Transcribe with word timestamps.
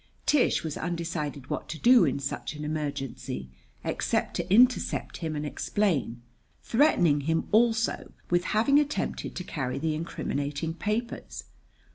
[Tish 0.25 0.63
was 0.63 0.77
undecided 0.77 1.51
what 1.51 1.69
to 1.69 1.77
do 1.77 2.05
in 2.05 2.17
such 2.17 2.55
an 2.55 2.65
emergency, 2.65 3.51
except 3.83 4.33
to 4.35 4.51
intercept 4.51 5.17
him 5.17 5.35
and 5.35 5.45
explain, 5.45 6.23
threatening 6.63 7.21
him 7.21 7.47
also 7.51 8.11
with 8.31 8.45
having 8.45 8.79
attempted 8.79 9.35
to 9.35 9.43
carry 9.43 9.77
the 9.77 9.93
incriminating 9.93 10.73
papers. 10.73 11.43